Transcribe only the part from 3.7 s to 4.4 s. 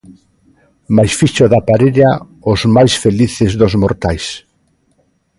mortais...